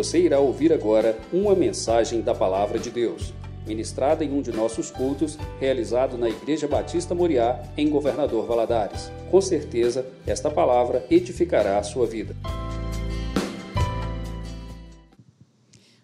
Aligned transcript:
Você 0.00 0.18
irá 0.18 0.40
ouvir 0.40 0.72
agora 0.72 1.20
uma 1.30 1.54
mensagem 1.54 2.22
da 2.22 2.34
Palavra 2.34 2.78
de 2.78 2.90
Deus, 2.90 3.34
ministrada 3.66 4.24
em 4.24 4.32
um 4.32 4.40
de 4.40 4.50
nossos 4.50 4.90
cultos, 4.90 5.36
realizado 5.58 6.16
na 6.16 6.26
Igreja 6.26 6.66
Batista 6.66 7.14
Moriá, 7.14 7.62
em 7.76 7.90
Governador 7.90 8.46
Valadares. 8.46 9.12
Com 9.30 9.42
certeza, 9.42 10.10
esta 10.26 10.50
palavra 10.50 11.06
edificará 11.10 11.78
a 11.78 11.82
sua 11.82 12.06
vida. 12.06 12.34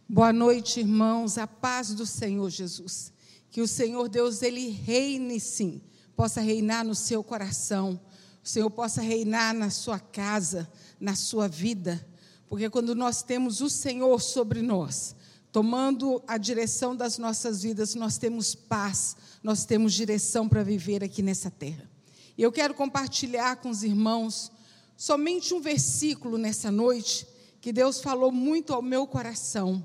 Boa 0.07 0.31
noite, 0.31 0.81
irmãos. 0.81 1.39
A 1.39 1.47
paz 1.47 1.95
do 1.95 2.05
Senhor 2.05 2.51
Jesus. 2.51 3.15
Que 3.49 3.63
o 3.63 3.67
Senhor 3.67 4.11
Deus, 4.11 4.43
Ele 4.43 4.69
reine 4.69 5.41
sim, 5.41 5.81
possa 6.15 6.43
reinar 6.43 6.85
no 6.85 6.95
seu 6.95 7.25
coração. 7.25 7.99
O 8.45 8.47
Senhor 8.47 8.69
possa 8.69 9.01
reinar 9.01 9.55
na 9.55 9.71
sua 9.71 9.99
casa, 9.99 10.71
na 11.01 11.15
sua 11.15 11.49
vida. 11.49 12.07
Porque 12.49 12.71
quando 12.71 12.95
nós 12.95 13.23
temos 13.23 13.61
o 13.61 13.69
Senhor 13.69 14.21
sobre 14.21 14.63
nós, 14.63 15.17
tomando 15.51 16.23
a 16.27 16.37
direção 16.37 16.95
das 16.95 17.19
nossas 17.19 17.63
vidas, 17.63 17.95
nós 17.95 18.19
temos 18.19 18.55
paz, 18.55 19.17
nós 19.43 19.65
temos 19.65 19.95
direção 19.95 20.49
para 20.49 20.63
viver 20.63 21.03
aqui 21.03 21.23
nessa 21.23 21.51
terra. 21.51 21.91
E 22.37 22.43
eu 22.43 22.53
quero 22.53 22.75
compartilhar 22.75 23.57
com 23.57 23.71
os 23.71 23.83
irmãos 23.83 24.53
somente 24.97 25.55
um 25.55 25.61
versículo 25.61 26.39
nessa 26.39 26.71
noite 26.71 27.27
que 27.61 27.73
Deus 27.73 28.01
falou 28.01 28.31
muito 28.31 28.73
ao 28.73 28.83
meu 28.83 29.07
coração, 29.07 29.85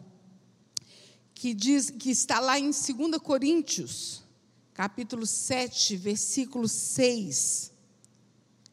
que 1.33 1.53
diz 1.53 1.89
que 1.89 2.11
está 2.11 2.39
lá 2.39 2.59
em 2.59 2.69
2 2.69 3.17
Coríntios, 3.23 4.23
capítulo 4.73 5.25
7, 5.25 5.95
versículo 5.95 6.67
6. 6.67 7.71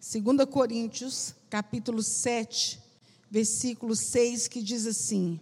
2 0.01 0.51
Coríntios, 0.51 1.35
capítulo 1.49 2.03
7, 2.03 2.88
versículo 3.31 3.95
6, 3.95 4.49
que 4.49 4.63
diz 4.63 4.87
assim: 4.87 5.39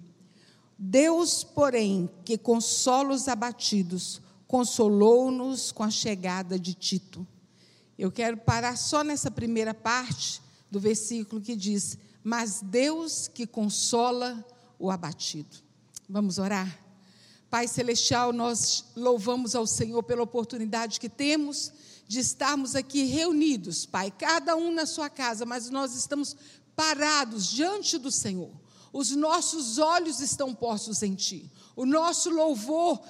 Deus, 0.79 1.43
porém, 1.43 2.11
que 2.25 2.37
consola 2.37 3.15
os 3.15 3.29
abatidos, 3.29 4.21
consolou-nos 4.47 5.73
com 5.73 5.83
a 5.83 5.91
chegada 5.91 6.59
de 6.59 6.75
Tito. 6.75 7.27
Eu 7.99 8.13
quero 8.13 8.37
parar 8.37 8.77
só 8.77 9.03
nessa 9.03 9.31
primeira 9.31 9.73
parte 9.73 10.43
do 10.71 10.79
versículo 10.79 11.41
que 11.41 11.57
diz: 11.57 11.99
Mas 12.23 12.61
Deus 12.63 13.29
que 13.29 13.47
consola 13.47 14.45
o 14.79 14.91
abatido. 14.91 15.57
Vamos 16.09 16.39
orar? 16.39 16.87
Pai 17.49 17.67
Celestial, 17.67 18.33
nós 18.33 18.85
louvamos 18.95 19.55
ao 19.55 19.67
Senhor 19.67 20.03
pela 20.03 20.23
oportunidade 20.23 21.01
que 21.01 21.09
temos 21.09 21.73
de 22.07 22.21
estarmos 22.21 22.77
aqui 22.77 23.05
reunidos, 23.05 23.87
Pai, 23.87 24.13
cada 24.17 24.55
um 24.55 24.73
na 24.73 24.87
sua 24.87 25.09
casa, 25.11 25.45
mas 25.45 25.71
nós 25.71 25.95
estamos 25.97 26.37
parados 26.77 27.51
diante 27.51 27.99
do 27.99 28.13
Senhor. 28.13 28.53
Os 28.93 29.11
nossos 29.11 29.79
olhos 29.79 30.21
estão 30.21 30.55
postos 30.55 31.03
em 31.03 31.15
Ti. 31.15 31.51
O 31.75 31.85
nosso 31.85 32.31
louvor 32.31 33.01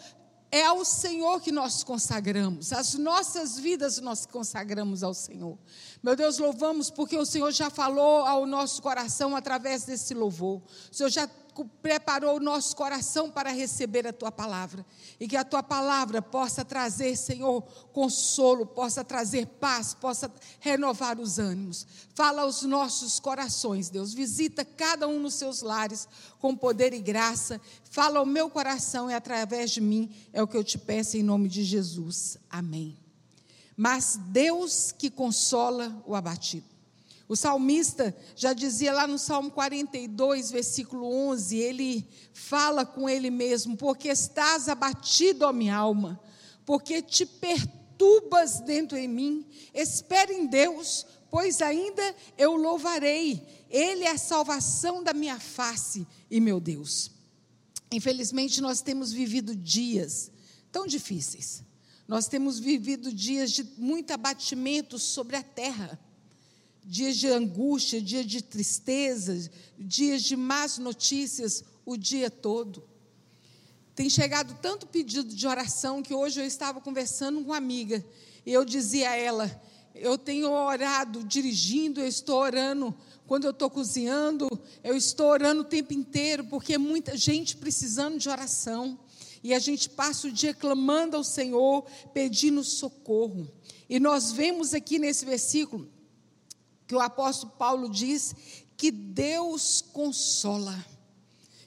é 0.50 0.64
ao 0.64 0.84
Senhor 0.84 1.40
que 1.40 1.52
nós 1.52 1.82
consagramos. 1.82 2.72
As 2.72 2.94
nossas 2.94 3.58
vidas 3.58 3.98
nós 3.98 4.24
consagramos 4.24 5.02
ao 5.02 5.12
Senhor. 5.12 5.58
Meu 6.02 6.16
Deus, 6.16 6.38
louvamos 6.38 6.90
porque 6.90 7.16
o 7.16 7.26
Senhor 7.26 7.52
já 7.52 7.68
falou 7.68 8.24
ao 8.24 8.46
nosso 8.46 8.80
coração 8.80 9.36
através 9.36 9.84
desse 9.84 10.14
louvor. 10.14 10.62
O 10.90 10.94
Senhor 10.94 11.10
já 11.10 11.28
preparou 11.64 12.36
o 12.36 12.40
nosso 12.40 12.76
coração 12.76 13.30
para 13.30 13.50
receber 13.50 14.06
a 14.06 14.12
tua 14.12 14.30
palavra. 14.30 14.84
E 15.18 15.26
que 15.26 15.36
a 15.36 15.44
tua 15.44 15.62
palavra 15.62 16.20
possa 16.20 16.64
trazer, 16.64 17.16
Senhor, 17.16 17.62
consolo, 17.92 18.66
possa 18.66 19.04
trazer 19.04 19.46
paz, 19.46 19.94
possa 19.94 20.30
renovar 20.60 21.18
os 21.18 21.38
ânimos. 21.38 21.86
Fala 22.14 22.42
aos 22.42 22.62
nossos 22.62 23.18
corações, 23.18 23.88
Deus. 23.88 24.12
Visita 24.12 24.64
cada 24.64 25.08
um 25.08 25.18
nos 25.18 25.34
seus 25.34 25.62
lares 25.62 26.08
com 26.38 26.54
poder 26.54 26.92
e 26.92 27.00
graça. 27.00 27.60
Fala 27.90 28.18
ao 28.18 28.26
meu 28.26 28.50
coração 28.50 29.10
e 29.10 29.14
através 29.14 29.70
de 29.70 29.80
mim 29.80 30.14
é 30.32 30.42
o 30.42 30.46
que 30.46 30.56
eu 30.56 30.64
te 30.64 30.78
peço 30.78 31.16
em 31.16 31.22
nome 31.22 31.48
de 31.48 31.64
Jesus. 31.64 32.36
Amém. 32.50 32.96
Mas 33.76 34.18
Deus 34.28 34.92
que 34.92 35.10
consola 35.10 36.02
o 36.06 36.14
abatido. 36.14 36.75
O 37.28 37.34
salmista 37.34 38.16
já 38.36 38.52
dizia 38.52 38.92
lá 38.92 39.06
no 39.06 39.18
Salmo 39.18 39.50
42, 39.50 40.50
versículo 40.50 41.12
11, 41.12 41.56
ele 41.56 42.08
fala 42.32 42.86
com 42.86 43.08
ele 43.08 43.30
mesmo: 43.30 43.76
Porque 43.76 44.08
estás 44.08 44.68
abatido, 44.68 45.44
ó 45.44 45.52
minha 45.52 45.76
alma, 45.76 46.20
porque 46.64 47.02
te 47.02 47.26
perturbas 47.26 48.60
dentro 48.60 48.96
em 48.96 49.08
mim, 49.08 49.44
espere 49.74 50.34
em 50.34 50.46
Deus, 50.46 51.04
pois 51.28 51.60
ainda 51.60 52.14
eu 52.38 52.54
louvarei, 52.54 53.44
Ele 53.68 54.04
é 54.04 54.10
a 54.12 54.18
salvação 54.18 55.02
da 55.02 55.12
minha 55.12 55.40
face 55.40 56.06
e 56.30 56.40
meu 56.40 56.60
Deus. 56.60 57.10
Infelizmente, 57.90 58.60
nós 58.60 58.80
temos 58.82 59.12
vivido 59.12 59.54
dias 59.54 60.30
tão 60.70 60.86
difíceis, 60.86 61.64
nós 62.06 62.28
temos 62.28 62.60
vivido 62.60 63.12
dias 63.12 63.50
de 63.50 63.64
muito 63.76 64.12
abatimento 64.12 64.96
sobre 64.96 65.34
a 65.34 65.42
terra 65.42 65.98
dias 66.86 67.16
de 67.16 67.26
angústia, 67.26 68.00
dias 68.00 68.24
de 68.24 68.40
tristeza, 68.40 69.50
dias 69.76 70.22
de 70.22 70.36
más 70.36 70.78
notícias 70.78 71.64
o 71.84 71.96
dia 71.96 72.30
todo. 72.30 72.84
Tem 73.94 74.08
chegado 74.08 74.56
tanto 74.62 74.86
pedido 74.86 75.34
de 75.34 75.46
oração 75.48 76.02
que 76.02 76.14
hoje 76.14 76.40
eu 76.40 76.46
estava 76.46 76.80
conversando 76.80 77.40
com 77.40 77.46
uma 77.46 77.56
amiga 77.56 78.04
e 78.44 78.52
eu 78.52 78.64
dizia 78.64 79.10
a 79.10 79.16
ela: 79.16 79.62
eu 79.94 80.16
tenho 80.16 80.48
orado 80.50 81.24
dirigindo, 81.24 82.00
eu 82.00 82.06
estou 82.06 82.38
orando 82.38 82.94
quando 83.26 83.44
eu 83.44 83.50
estou 83.50 83.68
cozinhando, 83.68 84.48
eu 84.84 84.96
estou 84.96 85.26
orando 85.26 85.62
o 85.62 85.64
tempo 85.64 85.92
inteiro, 85.92 86.44
porque 86.44 86.74
é 86.74 86.78
muita 86.78 87.16
gente 87.16 87.56
precisando 87.56 88.18
de 88.18 88.28
oração. 88.28 88.96
E 89.42 89.52
a 89.52 89.58
gente 89.58 89.88
passa 89.88 90.28
o 90.28 90.32
dia 90.32 90.54
clamando 90.54 91.16
ao 91.16 91.24
Senhor, 91.24 91.84
pedindo 92.14 92.62
socorro. 92.62 93.50
E 93.88 93.98
nós 93.98 94.30
vemos 94.30 94.74
aqui 94.74 94.98
nesse 94.98 95.24
versículo 95.24 95.95
que 96.86 96.94
o 96.94 97.00
apóstolo 97.00 97.52
Paulo 97.58 97.88
diz 97.88 98.34
que 98.76 98.90
Deus 98.90 99.82
consola. 99.92 100.84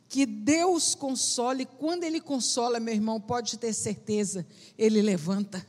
Que 0.08 0.26
Deus 0.26 0.96
console, 0.96 1.66
quando 1.66 2.04
Ele 2.04 2.20
consola, 2.20 2.80
meu 2.80 2.94
irmão, 2.94 3.22
pode 3.22 3.58
ter 3.60 3.74
certeza, 3.74 4.46
Ele 4.78 5.02
levanta. 5.02 5.64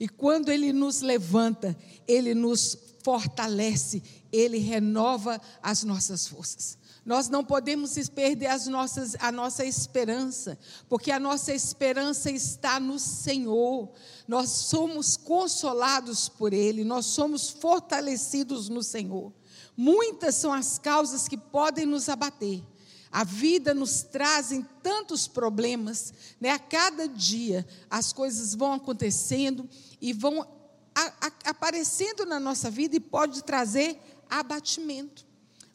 E 0.00 0.08
quando 0.08 0.50
Ele 0.50 0.72
nos 0.72 1.00
levanta, 1.00 1.76
Ele 2.06 2.34
nos 2.34 2.76
fortalece, 3.02 4.02
Ele 4.32 4.58
renova 4.58 5.40
as 5.62 5.82
nossas 5.84 6.26
forças. 6.26 6.78
Nós 7.08 7.30
não 7.30 7.42
podemos 7.42 7.96
perder 8.10 8.48
as 8.48 8.66
nossas, 8.66 9.16
a 9.18 9.32
nossa 9.32 9.64
esperança, 9.64 10.58
porque 10.90 11.10
a 11.10 11.18
nossa 11.18 11.54
esperança 11.54 12.30
está 12.30 12.78
no 12.78 12.98
Senhor. 12.98 13.90
Nós 14.26 14.50
somos 14.50 15.16
consolados 15.16 16.28
por 16.28 16.52
Ele, 16.52 16.84
nós 16.84 17.06
somos 17.06 17.48
fortalecidos 17.48 18.68
no 18.68 18.82
Senhor. 18.82 19.32
Muitas 19.74 20.34
são 20.34 20.52
as 20.52 20.78
causas 20.78 21.26
que 21.26 21.38
podem 21.38 21.86
nos 21.86 22.10
abater. 22.10 22.62
A 23.10 23.24
vida 23.24 23.72
nos 23.72 24.02
traz 24.02 24.50
tantos 24.82 25.26
problemas, 25.26 26.12
né? 26.38 26.50
a 26.50 26.58
cada 26.58 27.08
dia 27.08 27.66
as 27.88 28.12
coisas 28.12 28.54
vão 28.54 28.74
acontecendo 28.74 29.66
e 29.98 30.12
vão 30.12 30.46
a, 30.98 31.26
a, 31.26 31.50
aparecendo 31.50 32.26
na 32.26 32.40
nossa 32.40 32.68
vida 32.68 32.96
e 32.96 33.00
pode 33.00 33.44
trazer 33.44 34.00
abatimento. 34.28 35.24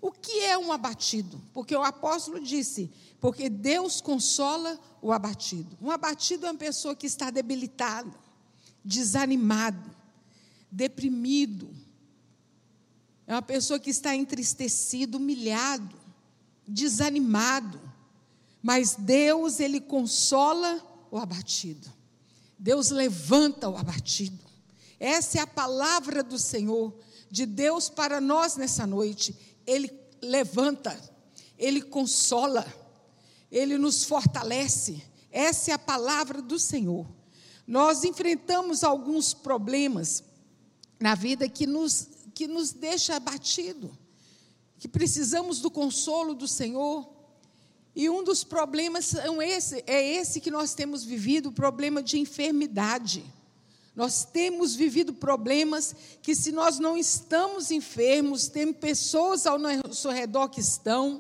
O 0.02 0.12
que 0.12 0.40
é 0.42 0.58
um 0.58 0.74
abatido? 0.74 1.42
Porque 1.54 1.74
o 1.74 1.82
apóstolo 1.82 2.42
disse: 2.42 2.92
porque 3.22 3.50
Deus 3.50 4.02
consola 4.02 4.78
o 5.02 5.14
abatido. 5.14 5.78
Um 5.82 5.90
abatido 5.90 6.46
é 6.46 6.52
uma 6.52 6.58
pessoa 6.58 6.94
que 6.94 7.08
está 7.08 7.30
debilitada, 7.30 8.14
desanimado, 8.84 9.96
deprimido. 10.70 11.74
É 13.26 13.34
uma 13.34 13.42
pessoa 13.42 13.80
que 13.80 13.90
está 13.90 14.14
entristecido, 14.14 15.18
humilhado, 15.18 15.96
desanimado. 16.68 17.80
Mas 18.62 18.96
Deus, 18.96 19.62
ele 19.62 19.80
consola 19.80 20.82
o 21.10 21.18
abatido. 21.18 21.90
Deus 22.60 22.90
levanta 22.90 23.70
o 23.70 23.78
abatido. 23.78 24.53
Essa 25.04 25.40
é 25.40 25.42
a 25.42 25.48
palavra 25.48 26.24
do 26.24 26.40
Senhor, 26.40 26.98
de 27.30 27.46
Deus 27.46 27.90
para 27.90 28.22
nós 28.22 28.56
nessa 28.56 28.88
noite. 28.88 29.38
Ele 29.68 29.92
levanta, 30.22 30.98
Ele 31.58 31.82
consola, 31.82 32.66
Ele 33.52 33.78
nos 33.78 34.06
fortalece. 34.06 35.04
Essa 35.30 35.72
é 35.72 35.74
a 35.74 35.78
palavra 35.78 36.42
do 36.42 36.58
Senhor. 36.58 37.06
Nós 37.68 38.06
enfrentamos 38.06 38.82
alguns 38.82 39.34
problemas 39.34 40.24
na 40.98 41.16
vida 41.16 41.50
que 41.50 41.68
nos, 41.68 42.08
que 42.34 42.48
nos 42.48 42.72
deixa 42.72 43.18
abatido, 43.18 43.92
que 44.80 44.88
precisamos 44.88 45.60
do 45.60 45.70
consolo 45.70 46.34
do 46.34 46.48
Senhor. 46.48 47.14
E 47.94 48.10
um 48.10 48.24
dos 48.24 48.46
problemas 48.46 49.08
são 49.08 49.42
esse, 49.42 49.84
é 49.86 50.02
esse 50.02 50.40
que 50.40 50.50
nós 50.50 50.74
temos 50.74 51.04
vivido, 51.04 51.50
o 51.50 51.52
problema 51.52 52.02
de 52.02 52.18
enfermidade. 52.18 53.26
Nós 53.96 54.26
temos 54.26 54.76
vivido 54.76 55.14
problemas 55.14 55.96
que, 56.22 56.34
se 56.34 56.52
nós 56.52 56.80
não 56.80 56.98
estamos 56.98 57.70
enfermos, 57.70 58.48
tem 58.48 58.74
pessoas 58.74 59.46
ao 59.46 59.60
nosso 59.60 60.10
redor 60.10 60.50
que 60.50 60.60
estão, 60.60 61.20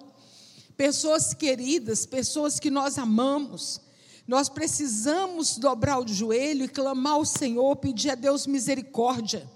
pessoas 0.75 1.33
queridas, 1.33 2.05
pessoas 2.05 2.59
que 2.59 2.71
nós 2.71 2.97
amamos. 2.97 3.79
Nós 4.27 4.49
precisamos 4.49 5.57
dobrar 5.57 5.99
o 5.99 6.07
joelho 6.07 6.65
e 6.65 6.69
clamar 6.69 7.13
ao 7.13 7.25
Senhor, 7.25 7.75
pedir 7.75 8.09
a 8.09 8.15
Deus 8.15 8.47
misericórdia. 8.47 9.47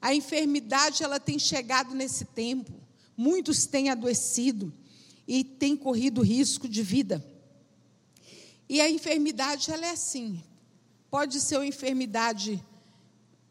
A 0.00 0.14
enfermidade 0.14 1.02
ela 1.02 1.18
tem 1.18 1.38
chegado 1.38 1.94
nesse 1.94 2.24
tempo. 2.24 2.72
Muitos 3.16 3.66
têm 3.66 3.90
adoecido 3.90 4.72
e 5.26 5.42
têm 5.42 5.76
corrido 5.76 6.22
risco 6.22 6.68
de 6.68 6.82
vida. 6.82 7.24
E 8.68 8.80
a 8.80 8.88
enfermidade 8.88 9.72
ela 9.72 9.86
é 9.86 9.90
assim. 9.90 10.42
Pode 11.12 11.42
ser 11.42 11.58
uma 11.58 11.66
enfermidade, 11.66 12.64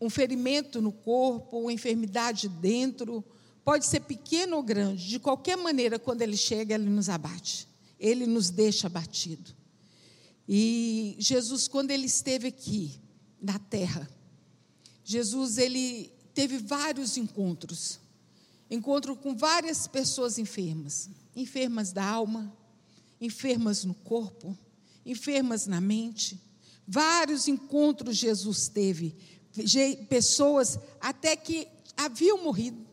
um 0.01 0.09
ferimento 0.09 0.81
no 0.81 0.91
corpo, 0.91 1.59
uma 1.59 1.71
enfermidade 1.71 2.49
dentro, 2.49 3.23
pode 3.63 3.85
ser 3.85 3.99
pequeno 3.99 4.55
ou 4.55 4.63
grande. 4.63 5.07
De 5.07 5.19
qualquer 5.19 5.55
maneira, 5.55 5.99
quando 5.99 6.23
ele 6.23 6.35
chega, 6.35 6.73
ele 6.73 6.89
nos 6.89 7.07
abate. 7.07 7.67
Ele 7.99 8.25
nos 8.25 8.49
deixa 8.49 8.87
abatido. 8.87 9.53
E 10.49 11.15
Jesus, 11.19 11.67
quando 11.67 11.91
ele 11.91 12.07
esteve 12.07 12.47
aqui 12.47 12.99
na 13.39 13.59
terra, 13.59 14.09
Jesus 15.03 15.59
ele 15.59 16.11
teve 16.33 16.57
vários 16.57 17.15
encontros. 17.15 17.99
Encontro 18.71 19.15
com 19.15 19.35
várias 19.37 19.85
pessoas 19.85 20.39
enfermas, 20.39 21.11
enfermas 21.35 21.91
da 21.91 22.03
alma, 22.03 22.51
enfermas 23.21 23.85
no 23.85 23.93
corpo, 23.93 24.57
enfermas 25.05 25.67
na 25.67 25.79
mente. 25.79 26.41
Vários 26.87 27.47
encontros 27.47 28.17
Jesus 28.17 28.67
teve, 28.67 29.15
pessoas 30.09 30.79
até 30.99 31.35
que 31.35 31.67
haviam 31.95 32.43
morrido 32.43 32.85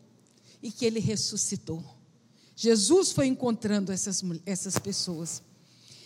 e 0.61 0.71
que 0.71 0.85
ele 0.85 0.99
ressuscitou. 0.99 1.83
Jesus 2.55 3.11
foi 3.11 3.27
encontrando 3.27 3.91
essas, 3.91 4.21
essas 4.45 4.77
pessoas. 4.77 5.41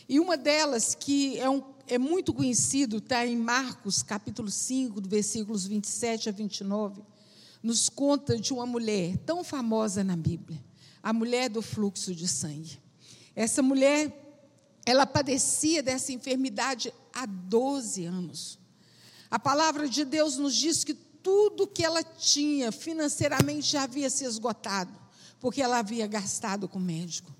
E 0.07 0.19
uma 0.19 0.37
delas, 0.37 0.93
que 0.93 1.39
é, 1.39 1.49
um, 1.49 1.63
é 1.87 1.97
muito 1.97 2.33
conhecido, 2.33 2.97
está 2.97 3.25
em 3.25 3.35
Marcos, 3.35 4.03
capítulo 4.03 4.49
5, 4.49 5.01
do 5.01 5.09
versículos 5.09 5.65
27 5.65 6.29
a 6.29 6.31
29, 6.31 7.01
nos 7.63 7.89
conta 7.89 8.37
de 8.37 8.53
uma 8.53 8.65
mulher 8.65 9.17
tão 9.25 9.43
famosa 9.43 10.03
na 10.03 10.15
Bíblia, 10.15 10.63
a 11.01 11.11
mulher 11.11 11.49
do 11.49 11.61
fluxo 11.61 12.13
de 12.13 12.27
sangue. 12.27 12.77
Essa 13.35 13.63
mulher, 13.63 14.37
ela 14.85 15.07
padecia 15.07 15.81
dessa 15.81 16.11
enfermidade 16.11 16.93
há 17.13 17.25
12 17.25 18.05
anos. 18.05 18.59
A 19.29 19.39
palavra 19.39 19.87
de 19.87 20.03
Deus 20.03 20.37
nos 20.37 20.55
diz 20.55 20.83
que 20.83 20.93
tudo 20.93 21.67
que 21.67 21.83
ela 21.83 22.03
tinha 22.03 22.71
financeiramente 22.71 23.71
já 23.71 23.83
havia 23.83 24.09
se 24.09 24.25
esgotado, 24.25 24.91
porque 25.39 25.61
ela 25.61 25.79
havia 25.79 26.05
gastado 26.05 26.67
com 26.67 26.79
o 26.79 26.81
médico. 26.81 27.33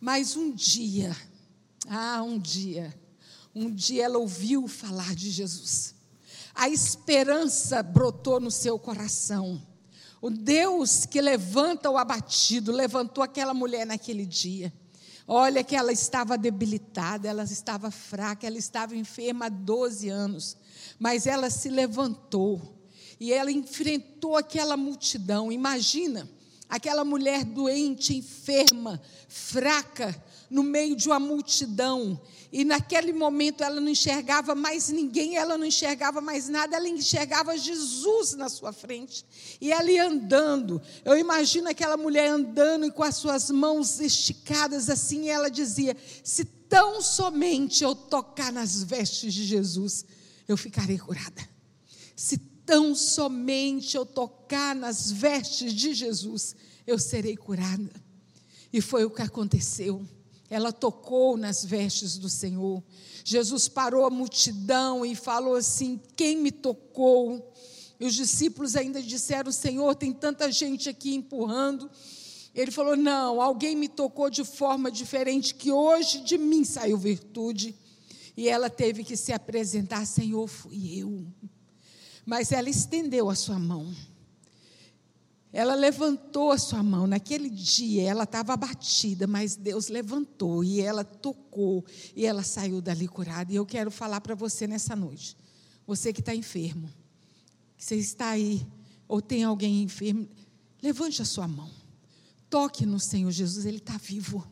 Mas 0.00 0.36
um 0.36 0.50
dia, 0.50 1.16
ah, 1.88 2.22
um 2.22 2.38
dia, 2.38 2.94
um 3.54 3.70
dia 3.70 4.04
ela 4.04 4.18
ouviu 4.18 4.68
falar 4.68 5.14
de 5.14 5.30
Jesus. 5.30 5.94
A 6.54 6.68
esperança 6.68 7.82
brotou 7.82 8.38
no 8.38 8.50
seu 8.50 8.78
coração. 8.78 9.60
O 10.20 10.30
Deus 10.30 11.06
que 11.06 11.20
levanta 11.20 11.90
o 11.90 11.96
abatido, 11.96 12.70
levantou 12.70 13.24
aquela 13.24 13.54
mulher 13.54 13.86
naquele 13.86 14.26
dia. 14.26 14.72
Olha 15.26 15.62
que 15.62 15.76
ela 15.76 15.92
estava 15.92 16.36
debilitada, 16.36 17.28
ela 17.28 17.44
estava 17.44 17.90
fraca, 17.90 18.46
ela 18.46 18.58
estava 18.58 18.96
enferma 18.96 19.46
há 19.46 19.48
12 19.48 20.08
anos, 20.08 20.56
mas 20.98 21.26
ela 21.26 21.48
se 21.48 21.68
levantou 21.68 22.80
e 23.20 23.32
ela 23.32 23.50
enfrentou 23.50 24.36
aquela 24.36 24.76
multidão. 24.76 25.52
Imagina 25.52 26.28
aquela 26.72 27.04
mulher 27.04 27.44
doente, 27.44 28.16
enferma, 28.16 28.98
fraca, 29.28 30.18
no 30.48 30.62
meio 30.62 30.96
de 30.96 31.06
uma 31.06 31.20
multidão. 31.20 32.18
E 32.50 32.64
naquele 32.64 33.12
momento 33.12 33.62
ela 33.62 33.78
não 33.78 33.90
enxergava 33.90 34.54
mais 34.54 34.88
ninguém, 34.88 35.36
ela 35.36 35.58
não 35.58 35.66
enxergava 35.66 36.22
mais 36.22 36.48
nada, 36.48 36.74
ela 36.74 36.88
enxergava 36.88 37.58
Jesus 37.58 38.32
na 38.32 38.48
sua 38.48 38.72
frente. 38.72 39.22
E 39.60 39.66
ia 39.68 40.06
andando. 40.06 40.80
Eu 41.04 41.18
imagino 41.18 41.68
aquela 41.68 41.98
mulher 41.98 42.28
andando 42.28 42.86
e 42.86 42.90
com 42.90 43.02
as 43.02 43.16
suas 43.16 43.50
mãos 43.50 44.00
esticadas 44.00 44.88
assim, 44.88 45.26
e 45.26 45.28
ela 45.28 45.50
dizia: 45.50 45.94
Se 46.24 46.42
tão 46.46 47.02
somente 47.02 47.84
eu 47.84 47.94
tocar 47.94 48.50
nas 48.50 48.82
vestes 48.82 49.34
de 49.34 49.44
Jesus, 49.44 50.06
eu 50.48 50.56
ficarei 50.56 50.96
curada. 50.96 51.46
Se 52.16 52.38
tão 52.64 52.94
somente 52.94 53.96
eu 53.96 54.06
tocar 54.06 54.74
nas 54.74 55.10
vestes 55.10 55.72
de 55.72 55.94
Jesus, 55.94 56.54
eu 56.86 56.98
serei 56.98 57.36
curada. 57.36 57.92
E 58.72 58.80
foi 58.80 59.04
o 59.04 59.10
que 59.10 59.22
aconteceu 59.22 60.06
ela 60.52 60.70
tocou 60.70 61.38
nas 61.38 61.64
vestes 61.64 62.18
do 62.18 62.28
Senhor. 62.28 62.82
Jesus 63.24 63.68
parou 63.68 64.04
a 64.04 64.10
multidão 64.10 65.04
e 65.04 65.14
falou 65.14 65.54
assim: 65.54 65.98
Quem 66.14 66.36
me 66.36 66.52
tocou? 66.52 67.54
E 67.98 68.04
os 68.04 68.14
discípulos 68.14 68.76
ainda 68.76 69.02
disseram: 69.02 69.50
Senhor, 69.50 69.94
tem 69.94 70.12
tanta 70.12 70.52
gente 70.52 70.90
aqui 70.90 71.14
empurrando. 71.14 71.90
Ele 72.54 72.70
falou: 72.70 72.94
Não, 72.94 73.40
alguém 73.40 73.74
me 73.74 73.88
tocou 73.88 74.28
de 74.28 74.44
forma 74.44 74.90
diferente, 74.90 75.54
que 75.54 75.72
hoje 75.72 76.20
de 76.20 76.36
mim 76.36 76.64
saiu 76.64 76.98
virtude. 76.98 77.74
E 78.36 78.46
ela 78.46 78.68
teve 78.68 79.02
que 79.04 79.16
se 79.16 79.32
apresentar: 79.32 80.04
Senhor, 80.04 80.46
fui 80.46 80.98
eu. 80.98 81.26
Mas 82.24 82.52
ela 82.52 82.70
estendeu 82.70 83.28
a 83.28 83.34
sua 83.34 83.58
mão. 83.58 83.92
Ela 85.52 85.74
levantou 85.74 86.50
a 86.50 86.58
sua 86.58 86.82
mão. 86.82 87.06
Naquele 87.06 87.50
dia 87.50 88.02
ela 88.02 88.24
estava 88.24 88.54
abatida, 88.54 89.26
mas 89.26 89.54
Deus 89.54 89.88
levantou 89.88 90.64
e 90.64 90.80
ela 90.80 91.04
tocou 91.04 91.84
e 92.16 92.24
ela 92.24 92.42
saiu 92.42 92.80
dali 92.80 93.06
curada. 93.06 93.52
E 93.52 93.56
eu 93.56 93.66
quero 93.66 93.90
falar 93.90 94.20
para 94.20 94.34
você 94.34 94.66
nessa 94.66 94.96
noite. 94.96 95.36
Você 95.86 96.12
que 96.12 96.20
está 96.20 96.34
enfermo, 96.34 96.88
que 97.76 97.84
você 97.84 97.96
está 97.96 98.30
aí, 98.30 98.66
ou 99.06 99.20
tem 99.20 99.44
alguém 99.44 99.82
enfermo, 99.82 100.26
levante 100.82 101.20
a 101.20 101.24
sua 101.24 101.46
mão. 101.46 101.70
Toque 102.48 102.86
no 102.86 102.98
Senhor 102.98 103.30
Jesus, 103.30 103.66
Ele 103.66 103.78
está 103.78 103.98
vivo. 103.98 104.46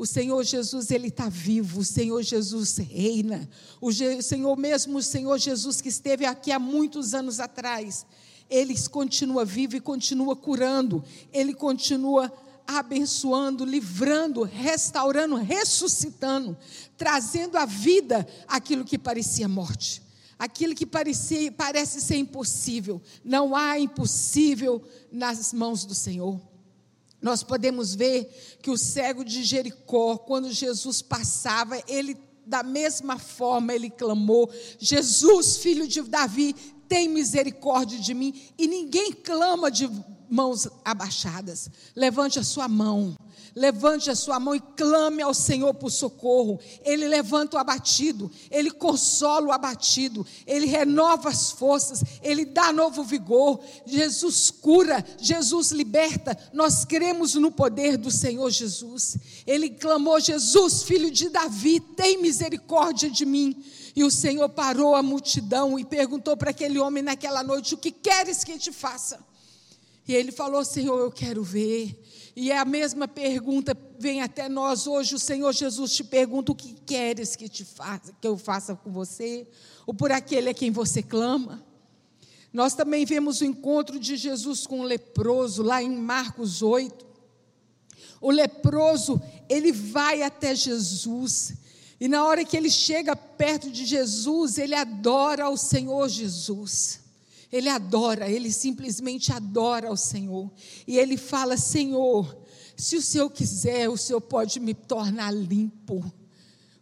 O 0.00 0.06
Senhor 0.06 0.42
Jesus, 0.42 0.90
Ele 0.90 1.08
está 1.08 1.28
vivo. 1.28 1.80
O 1.80 1.84
Senhor 1.84 2.22
Jesus 2.22 2.78
reina. 2.78 3.46
O 3.78 3.92
Senhor 3.92 4.56
mesmo, 4.56 4.96
o 4.96 5.02
Senhor 5.02 5.38
Jesus 5.38 5.82
que 5.82 5.90
esteve 5.90 6.24
aqui 6.24 6.50
há 6.50 6.58
muitos 6.58 7.12
anos 7.12 7.38
atrás 7.38 8.06
ele 8.48 8.74
continua 8.88 9.44
vivo 9.44 9.76
e 9.76 9.80
continua 9.80 10.34
curando, 10.34 11.04
ele 11.32 11.54
continua 11.54 12.32
abençoando, 12.66 13.64
livrando, 13.64 14.42
restaurando, 14.42 15.36
ressuscitando, 15.36 16.56
trazendo 16.96 17.56
à 17.56 17.64
vida 17.64 18.26
aquilo 18.48 18.84
que 18.84 18.98
parecia 18.98 19.46
morte. 19.46 20.02
Aquilo 20.38 20.74
que 20.74 20.86
parecia, 20.86 21.52
parece 21.52 22.00
ser 22.00 22.16
impossível, 22.16 23.02
não 23.22 23.54
há 23.54 23.78
impossível 23.78 24.82
nas 25.12 25.52
mãos 25.52 25.84
do 25.84 25.94
Senhor. 25.94 26.49
Nós 27.20 27.42
podemos 27.42 27.94
ver 27.94 28.58
que 28.62 28.70
o 28.70 28.78
cego 28.78 29.24
de 29.24 29.44
Jericó, 29.44 30.16
quando 30.16 30.50
Jesus 30.50 31.02
passava, 31.02 31.82
ele 31.86 32.16
da 32.46 32.62
mesma 32.62 33.18
forma 33.18 33.74
ele 33.74 33.90
clamou: 33.90 34.50
Jesus, 34.78 35.58
filho 35.58 35.86
de 35.86 36.02
Davi, 36.02 36.54
tem 36.88 37.08
misericórdia 37.08 37.98
de 37.98 38.12
mim. 38.12 38.34
E 38.58 38.66
ninguém 38.66 39.12
clama 39.12 39.70
de 39.70 39.88
mãos 40.28 40.68
abaixadas. 40.84 41.70
Levante 41.94 42.38
a 42.38 42.44
sua 42.44 42.68
mão. 42.68 43.14
Levante 43.54 44.10
a 44.10 44.14
sua 44.14 44.38
mão 44.38 44.54
e 44.54 44.60
clame 44.60 45.22
ao 45.22 45.34
Senhor 45.34 45.74
por 45.74 45.90
socorro. 45.90 46.58
Ele 46.84 47.08
levanta 47.08 47.56
o 47.56 47.60
abatido, 47.60 48.30
ele 48.50 48.70
consola 48.70 49.48
o 49.48 49.52
abatido, 49.52 50.26
ele 50.46 50.66
renova 50.66 51.28
as 51.28 51.50
forças, 51.50 52.02
ele 52.22 52.44
dá 52.44 52.72
novo 52.72 53.02
vigor. 53.02 53.60
Jesus 53.84 54.50
cura, 54.50 55.04
Jesus 55.18 55.70
liberta. 55.70 56.36
Nós 56.52 56.84
cremos 56.84 57.34
no 57.34 57.50
poder 57.50 57.96
do 57.96 58.10
Senhor 58.10 58.50
Jesus. 58.50 59.16
Ele 59.46 59.70
clamou: 59.70 60.20
Jesus, 60.20 60.82
filho 60.82 61.10
de 61.10 61.28
Davi, 61.28 61.80
tem 61.80 62.20
misericórdia 62.20 63.10
de 63.10 63.24
mim. 63.26 63.62
E 63.94 64.04
o 64.04 64.10
Senhor 64.10 64.48
parou 64.48 64.94
a 64.94 65.02
multidão 65.02 65.78
e 65.78 65.84
perguntou 65.84 66.36
para 66.36 66.50
aquele 66.50 66.78
homem 66.78 67.02
naquela 67.02 67.42
noite: 67.42 67.74
O 67.74 67.78
que 67.78 67.90
queres 67.90 68.44
que 68.44 68.58
te 68.58 68.72
faça? 68.72 69.18
E 70.06 70.14
ele 70.14 70.32
falou: 70.32 70.64
Senhor, 70.64 70.98
eu 70.98 71.10
quero 71.10 71.42
ver. 71.42 71.96
E 72.34 72.50
é 72.50 72.58
a 72.58 72.64
mesma 72.64 73.08
pergunta 73.08 73.76
vem 73.98 74.22
até 74.22 74.48
nós 74.48 74.86
hoje. 74.86 75.14
O 75.14 75.18
Senhor 75.18 75.52
Jesus 75.52 75.92
te 75.92 76.04
pergunta: 76.04 76.52
O 76.52 76.54
que 76.54 76.74
queres 76.86 77.34
que, 77.36 77.48
te 77.48 77.64
faça, 77.64 78.14
que 78.20 78.26
eu 78.26 78.36
faça 78.36 78.74
com 78.74 78.90
você? 78.90 79.46
Ou 79.86 79.92
por 79.92 80.12
aquele 80.12 80.50
a 80.50 80.54
quem 80.54 80.70
você 80.70 81.02
clama? 81.02 81.64
Nós 82.52 82.74
também 82.74 83.04
vemos 83.04 83.40
o 83.40 83.44
encontro 83.44 83.98
de 83.98 84.16
Jesus 84.16 84.66
com 84.66 84.80
o 84.80 84.84
leproso, 84.84 85.62
lá 85.62 85.82
em 85.82 85.96
Marcos 85.96 86.62
8. 86.62 87.06
O 88.20 88.30
leproso, 88.30 89.20
ele 89.48 89.72
vai 89.72 90.22
até 90.22 90.54
Jesus. 90.54 91.54
E 92.00 92.08
na 92.08 92.24
hora 92.24 92.44
que 92.44 92.56
ele 92.56 92.70
chega 92.70 93.14
perto 93.14 93.70
de 93.70 93.84
Jesus, 93.84 94.58
ele 94.58 94.74
adora 94.74 95.44
ao 95.44 95.56
Senhor 95.56 96.08
Jesus. 96.08 96.99
Ele 97.52 97.68
adora, 97.68 98.30
ele 98.30 98.52
simplesmente 98.52 99.32
adora 99.32 99.88
ao 99.88 99.96
Senhor. 99.96 100.50
E 100.86 100.98
ele 100.98 101.16
fala: 101.16 101.56
Senhor, 101.56 102.38
Se 102.76 102.96
o 102.96 103.02
Senhor 103.02 103.28
quiser, 103.30 103.88
o 103.88 103.96
Senhor 103.96 104.20
pode 104.20 104.58
me 104.58 104.72
tornar 104.72 105.30
limpo. 105.32 106.02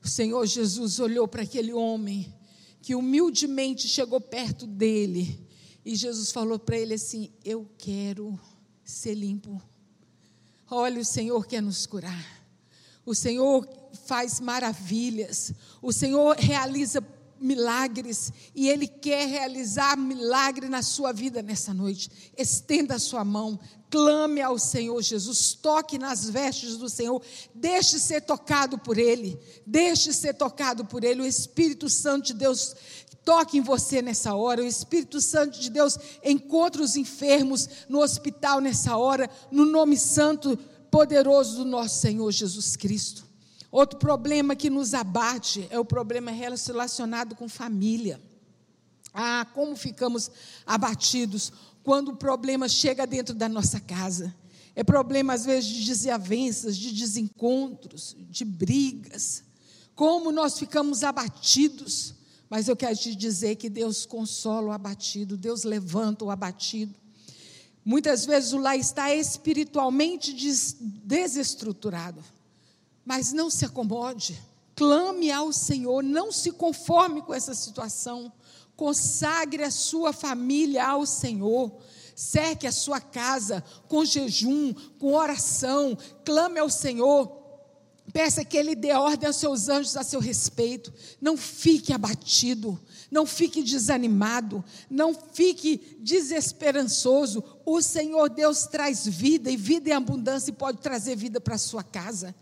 O 0.03 0.07
Senhor 0.07 0.47
Jesus 0.47 1.01
olhou 1.01 1.27
para 1.27 1.43
aquele 1.43 1.73
homem 1.73 2.33
que 2.81 2.95
humildemente 2.95 3.89
chegou 3.89 4.21
perto 4.21 4.67
dele 4.67 5.49
e 5.89 5.97
Jesus 5.97 6.31
falou 6.31 6.59
para 6.59 6.77
ele 6.77 6.93
assim: 6.93 7.31
Eu 7.43 7.67
quero 7.79 8.39
ser 8.85 9.15
limpo. 9.15 9.59
Olha, 10.71 11.01
o 11.01 11.05
Senhor 11.05 11.47
quer 11.47 11.63
nos 11.63 11.87
curar. 11.87 12.45
O 13.07 13.15
Senhor 13.15 13.67
faz 14.05 14.39
maravilhas. 14.39 15.51
O 15.81 15.91
Senhor 15.91 16.37
realiza 16.37 17.01
milagres 17.41 18.33
e 18.55 18.69
Ele 18.69 18.87
quer 18.87 19.27
realizar 19.29 19.97
milagre 19.97 20.69
na 20.69 20.83
sua 20.83 21.13
vida 21.13 21.43
nessa 21.43 21.73
noite. 21.73 22.11
Estenda 22.37 22.97
a 22.97 22.99
sua 22.99 23.25
mão, 23.25 23.59
clame 23.91 24.41
ao 24.41 24.59
Senhor 24.59 25.01
Jesus, 25.03 25.55
toque 25.55 25.99
nas 25.99 26.29
vestes 26.29 26.77
do 26.77 26.89
Senhor, 26.89 27.23
deixe 27.55 27.99
ser 27.99 28.23
tocado 28.23 28.79
por 28.79 28.99
Ele, 28.99 29.39
deixe 29.67 30.13
ser 30.13 30.35
tocado 30.35 30.85
por 30.85 31.05
Ele. 31.05 31.23
O 31.23 31.27
Espírito 31.27 31.89
Santo 31.89 32.27
de 32.27 32.35
Deus 32.35 32.75
toque 33.25 33.59
em 33.59 33.61
você 33.61 34.01
nessa 34.01 34.35
hora. 34.35 34.63
O 34.63 34.67
Espírito 34.67 35.21
Santo 35.21 35.61
de 35.61 35.71
Deus 35.71 35.99
encontra 36.25 36.83
os 36.83 36.97
enfermos 36.97 37.69
no 37.89 38.01
hospital 38.01 38.61
nessa 38.61 38.97
hora, 38.97 39.29
no 39.51 39.67
nome 39.67 39.99
santo, 39.99 40.59
poderoso 40.91 41.59
do 41.59 41.65
nosso 41.65 42.01
Senhor 42.01 42.31
Jesus 42.33 42.75
Cristo. 42.77 43.28
Outro 43.71 43.99
problema 43.99 44.57
que 44.57 44.71
nos 44.71 44.95
abate 44.95 45.67
é 45.71 45.79
o 45.79 45.85
problema 45.85 46.31
relacionado 46.31 47.35
com 47.35 47.49
família. 47.49 48.21
Ah, 49.13 49.47
como 49.55 49.77
ficamos 49.77 50.31
abatidos 50.67 51.53
quando 51.83 52.11
o 52.11 52.17
problema 52.17 52.69
chega 52.69 53.07
dentro 53.07 53.35
da 53.35 53.49
nossa 53.49 53.81
casa. 53.81 54.35
É 54.75 54.85
problema, 54.85 55.35
às 55.35 55.45
vezes, 55.45 55.69
de 55.69 55.85
desavenças, 55.85 56.77
de 56.77 56.93
desencontros, 56.93 58.17
de 58.31 58.45
brigas. 58.45 59.43
Como 59.95 60.31
nós 60.31 60.59
ficamos 60.59 61.03
abatidos 61.03 62.15
mas 62.51 62.67
eu 62.69 62.77
quero 62.77 62.97
te 62.97 63.15
dizer 63.15 63.57
que 63.57 63.69
Deus 63.69 64.07
consola 64.07 64.69
o 64.69 64.73
abatido, 64.73 65.37
Deus 65.37 65.65
levanta 65.65 66.25
o 66.25 66.31
abatido. 66.31 66.95
Muitas 67.85 68.25
vezes 68.25 68.53
o 68.53 68.59
lar 68.59 68.79
está 68.79 69.15
espiritualmente 69.15 70.33
desestruturado, 71.05 72.23
mas 73.09 73.33
não 73.33 73.49
se 73.49 73.65
acomode, 73.65 74.39
clame 74.77 75.33
ao 75.33 75.51
Senhor, 75.51 76.05
não 76.05 76.31
se 76.31 76.53
conforme 76.53 77.23
com 77.23 77.33
essa 77.33 77.55
situação, 77.55 78.31
consagre 78.77 79.63
a 79.63 79.71
sua 79.71 80.13
família 80.13 80.87
ao 80.87 81.07
Senhor, 81.07 81.73
cerque 82.15 82.67
a 82.67 82.71
sua 82.71 83.01
casa 83.01 83.65
com 83.89 84.05
jejum, 84.05 84.75
com 84.99 85.15
oração, 85.15 85.97
clame 86.23 86.61
ao 86.61 86.69
Senhor, 86.69 87.39
Peça 88.13 88.43
que 88.43 88.57
Ele 88.57 88.75
dê 88.75 88.91
ordem 88.93 89.27
aos 89.27 89.37
seus 89.37 89.69
anjos 89.69 89.95
a 89.95 90.03
seu 90.03 90.19
respeito. 90.19 90.91
Não 91.21 91.37
fique 91.37 91.93
abatido, 91.93 92.81
não 93.11 93.27
fique 93.27 93.63
desanimado, 93.63 94.65
não 94.89 95.13
fique 95.13 95.99
desesperançoso. 96.01 97.45
O 97.67 97.83
Senhor 97.83 98.31
Deus 98.31 98.67
traz 98.67 99.07
vida, 99.07 99.51
e 99.51 99.59
vida 99.59 99.91
em 99.91 99.93
abundância, 99.93 100.51
e 100.51 100.55
pode 100.55 100.79
trazer 100.79 101.17
vida 101.17 101.39
para 101.39 101.57
a 101.57 101.59
sua 101.59 101.83
casa. 101.83 102.35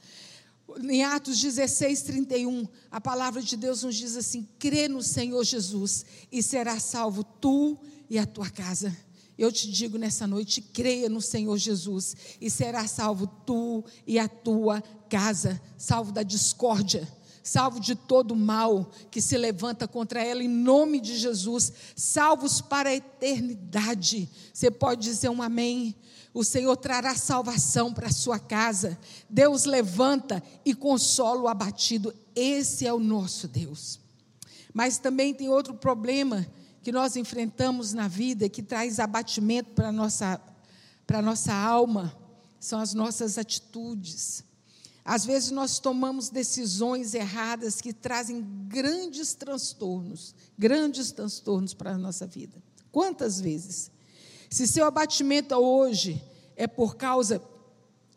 Em 0.83 1.05
Atos 1.05 1.41
16, 1.41 2.03
31, 2.03 2.67
a 2.91 3.01
palavra 3.01 3.41
de 3.41 3.57
Deus 3.57 3.83
nos 3.85 3.95
diz 3.95 4.17
assim: 4.17 4.47
crê 4.59 4.89
no 4.89 5.03
Senhor 5.03 5.45
Jesus 5.45 6.05
e 6.31 6.43
será 6.43 6.81
salvo 6.81 7.23
tu 7.23 7.79
e 8.11 8.19
a 8.19 8.27
tua 8.27 8.51
casa. 8.51 8.95
Eu 9.39 9.53
te 9.53 9.71
digo 9.71 9.97
nessa 9.97 10.27
noite: 10.27 10.61
creia 10.61 11.09
no 11.09 11.21
Senhor 11.21 11.57
Jesus 11.57 12.17
e 12.41 12.51
será 12.51 12.87
salvo 12.89 13.27
tu 13.47 13.85
e 14.07 14.19
a 14.19 14.27
tua 14.27 14.83
casa, 15.09 15.61
salvo 15.79 16.11
da 16.11 16.25
discórdia, 16.25 17.07
salvo 17.45 17.79
de 17.79 17.95
todo 17.95 18.35
mal 18.35 18.91
que 19.09 19.21
se 19.21 19.37
levanta 19.37 19.87
contra 19.87 20.23
ela, 20.23 20.43
em 20.43 20.49
nome 20.49 21.01
de 21.01 21.17
Jesus, 21.17 21.73
salvos 21.95 22.61
para 22.61 22.91
a 22.91 22.95
eternidade. 22.95 24.29
Você 24.53 24.69
pode 24.69 25.03
dizer 25.03 25.29
um 25.29 25.41
amém? 25.41 25.95
O 26.37 26.45
Senhor 26.45 26.77
trará 26.77 27.15
salvação 27.15 27.95
para 27.95 28.09
a 28.09 28.13
sua 28.13 28.39
casa. 28.39 28.99
Deus 29.27 29.65
levanta 29.65 30.43
e 30.67 30.75
consola 30.75 31.41
o 31.41 31.49
abatido. 31.49 32.15
Esse 32.35 32.87
é 32.87 32.93
o 32.93 32.99
nosso 32.99 33.49
Deus. 33.49 33.99
Mas 34.75 34.99
também 34.99 35.33
tem 35.33 35.49
outro 35.49 35.73
problema 35.73 36.47
que 36.83 36.93
nós 36.93 37.17
enfrentamos 37.17 37.95
na 37.95 38.07
vida, 38.07 38.51
que 38.51 38.63
traz 38.63 39.01
abatimento 39.01 39.71
para 39.71 39.89
a 39.89 39.93
nossa, 39.93 40.39
para 41.07 41.21
a 41.21 41.23
nossa 41.23 41.55
alma, 41.55 42.15
são 42.61 42.81
as 42.81 42.93
nossas 42.93 43.39
atitudes. 43.39 44.45
Às 45.03 45.25
vezes 45.25 45.51
nós 45.51 45.79
tomamos 45.79 46.29
decisões 46.29 47.15
erradas 47.15 47.81
que 47.81 47.95
trazem 47.95 48.45
grandes 48.69 49.33
transtornos, 49.33 50.35
grandes 50.59 51.13
transtornos 51.13 51.73
para 51.73 51.93
a 51.93 51.99
nossa 51.99 52.27
vida. 52.27 52.63
Quantas 52.93 53.41
vezes? 53.41 53.91
Se 54.51 54.67
seu 54.67 54.87
abatimento 54.87 55.55
hoje 55.55 56.23
é 56.57 56.67
por 56.67 56.97
causa 56.97 57.43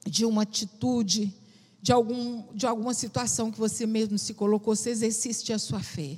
de 0.06 0.26
uma 0.26 0.44
atitude, 0.44 1.34
de, 1.82 1.92
algum, 1.92 2.44
de 2.54 2.66
alguma 2.66 2.94
situação 2.94 3.52
que 3.52 3.60
você 3.60 3.86
mesmo 3.86 4.18
se 4.18 4.34
colocou, 4.34 4.76
você 4.76 4.92
exercite 4.92 5.52
a 5.54 5.60
sua 5.60 5.82
fé. 5.82 6.18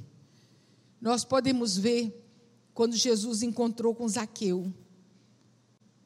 Nós 0.99 1.23
podemos 1.23 1.77
ver 1.77 2.17
quando 2.73 2.95
Jesus 2.95 3.41
encontrou 3.41 3.93
com 3.93 4.07
Zaqueu, 4.07 4.71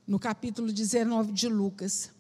no 0.08 0.20
capítulo 0.20 0.72
19 0.72 1.32
de 1.32 1.48
Lucas. 1.48 2.12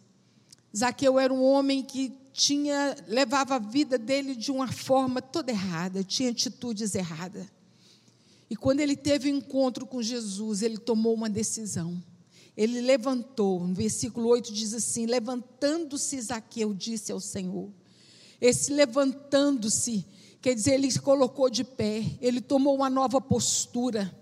Zaqueu 0.75 1.19
era 1.19 1.33
um 1.33 1.43
homem 1.43 1.83
que 1.83 2.09
tinha 2.33 2.95
levava 3.07 3.55
a 3.55 3.59
vida 3.59 3.97
dele 3.97 4.35
de 4.35 4.51
uma 4.51 4.67
forma 4.67 5.21
toda 5.21 5.51
errada, 5.51 6.03
tinha 6.03 6.31
atitudes 6.31 6.93
erradas. 6.95 7.47
E 8.49 8.55
quando 8.55 8.79
ele 8.79 8.95
teve 8.95 9.31
um 9.31 9.37
encontro 9.37 9.85
com 9.85 10.01
Jesus, 10.01 10.61
ele 10.61 10.77
tomou 10.77 11.13
uma 11.13 11.29
decisão. 11.29 12.01
Ele 12.55 12.79
levantou, 12.79 13.59
no 13.67 13.73
versículo 13.73 14.27
8 14.29 14.53
diz 14.53 14.73
assim: 14.73 15.05
Levantando-se 15.05 16.21
Zaqueu, 16.21 16.73
disse 16.73 17.11
ao 17.11 17.19
Senhor. 17.19 17.69
Esse 18.39 18.71
levantando-se, 18.71 20.05
quer 20.41 20.53
dizer, 20.53 20.73
ele 20.73 20.89
se 20.89 20.99
colocou 20.99 21.49
de 21.49 21.63
pé, 21.63 22.03
ele 22.21 22.39
tomou 22.39 22.75
uma 22.75 22.89
nova 22.89 23.19
postura 23.19 24.13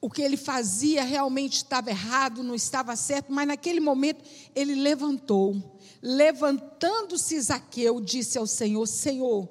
o 0.00 0.08
que 0.08 0.22
ele 0.22 0.36
fazia 0.36 1.04
realmente 1.04 1.56
estava 1.56 1.90
errado, 1.90 2.42
não 2.42 2.54
estava 2.54 2.96
certo, 2.96 3.30
mas 3.30 3.46
naquele 3.46 3.80
momento 3.80 4.24
ele 4.54 4.74
levantou. 4.74 5.78
Levantando-se 6.02 7.38
Zaqueu, 7.38 8.00
disse 8.00 8.38
ao 8.38 8.46
Senhor: 8.46 8.86
Senhor, 8.86 9.46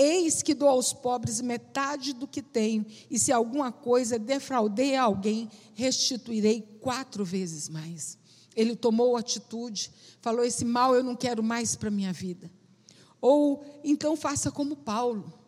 eis 0.00 0.42
que 0.42 0.54
dou 0.54 0.68
aos 0.68 0.92
pobres 0.92 1.40
metade 1.40 2.12
do 2.12 2.26
que 2.26 2.40
tenho, 2.40 2.86
e 3.10 3.18
se 3.18 3.30
alguma 3.30 3.70
coisa 3.70 4.18
defraudei 4.18 4.96
a 4.96 5.02
alguém, 5.02 5.48
restituirei 5.74 6.62
quatro 6.80 7.24
vezes 7.24 7.68
mais. 7.68 8.18
Ele 8.56 8.74
tomou 8.74 9.16
atitude, 9.16 9.90
falou: 10.20 10.44
Esse 10.44 10.64
mal 10.64 10.94
eu 10.94 11.04
não 11.04 11.14
quero 11.14 11.42
mais 11.42 11.76
para 11.76 11.88
a 11.88 11.92
minha 11.92 12.12
vida. 12.12 12.50
Ou 13.20 13.64
então 13.84 14.16
faça 14.16 14.50
como 14.50 14.74
Paulo. 14.74 15.39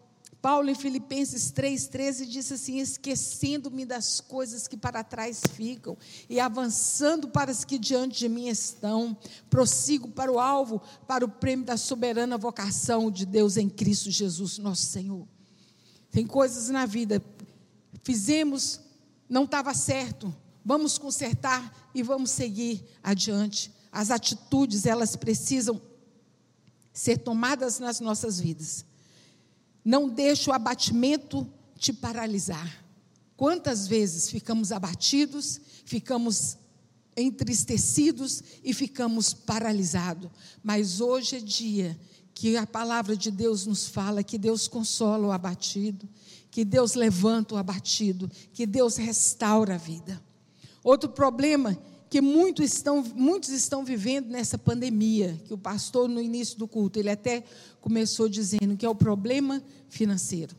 Paulo, 0.43 0.69
em 0.69 0.75
Filipenses 0.75 1.53
3,13, 1.53 2.27
disse 2.27 2.55
assim: 2.55 2.81
Esquecendo-me 2.81 3.87
das 3.87 4.21
coisas 4.21 4.67
que 4.67 4.77
para 4.77 5.05
trás 5.05 5.41
ficam 5.55 5.97
e 6.29 6.41
avançando 6.41 7.29
para 7.29 7.53
as 7.53 7.65
que 7.65 7.79
diante 7.79 8.19
de 8.19 8.29
mim 8.29 8.49
estão, 8.49 9.17
prossigo 9.49 10.09
para 10.09 10.33
o 10.33 10.41
alvo, 10.41 10.83
para 11.07 11.25
o 11.25 11.29
prêmio 11.29 11.65
da 11.65 11.77
soberana 11.77 12.37
vocação 12.37 13.09
de 13.09 13.25
Deus 13.25 13.57
em 13.57 13.69
Cristo 13.69 14.11
Jesus, 14.11 14.59
nosso 14.59 14.87
Senhor. 14.87 15.29
Tem 16.11 16.27
coisas 16.27 16.69
na 16.69 16.87
vida, 16.87 17.23
fizemos, 18.03 18.81
não 19.29 19.45
estava 19.45 19.73
certo, 19.73 20.35
vamos 20.65 20.99
consertar 20.99 21.89
e 21.95 22.03
vamos 22.03 22.33
seguir 22.33 22.85
adiante. 23.01 23.73
As 23.93 24.11
atitudes, 24.11 24.87
elas 24.87 25.15
precisam 25.15 25.81
ser 26.93 27.19
tomadas 27.19 27.79
nas 27.79 28.01
nossas 28.01 28.41
vidas 28.41 28.91
não 29.85 30.09
deixe 30.09 30.49
o 30.49 30.53
abatimento 30.53 31.47
te 31.77 31.93
paralisar. 31.93 32.85
Quantas 33.37 33.89
vezes 33.89 34.31
ficamos 34.31 34.71
abatidos, 34.71 35.61
ficamos 35.85 36.57
entristecidos 37.17 38.43
e 38.63 38.73
ficamos 38.73 39.35
paralisados. 39.35 40.31
Mas 40.63 41.01
hoje 41.01 41.37
é 41.37 41.41
dia 41.41 41.99
que 42.35 42.57
a 42.57 42.67
palavra 42.67 43.17
de 43.17 43.31
Deus 43.31 43.67
nos 43.67 43.87
fala 43.87 44.23
que 44.23 44.39
Deus 44.39 44.69
consola 44.69 45.29
o 45.29 45.33
abatido, 45.33 46.09
que 46.51 46.65
Deus 46.65 46.95
levanta 46.95 47.55
o 47.55 47.59
abatido, 47.59 48.31
que 48.53 48.67
Deus 48.67 48.97
restaura 48.97 49.75
a 49.75 49.79
vida. 49.79 50.23
Outro 50.83 51.11
problema 51.11 51.79
que 52.13 52.21
muitos 52.21 52.75
estão, 52.75 53.03
muitos 53.03 53.49
estão 53.49 53.87
vivendo 53.87 54.29
nessa 54.29 54.59
pandemia, 54.59 55.41
que 55.47 55.55
o 55.55 55.57
pastor 55.57 56.11
no 56.11 56.21
início 56.21 56.59
do 56.59 56.69
culto, 56.69 56.99
ele 56.99 57.09
até 57.09 57.43
começou 57.81 58.29
dizendo 58.29 58.77
que 58.77 58.85
é 58.85 58.89
o 58.89 58.95
problema 58.95 59.65
financeiro. 59.89 60.55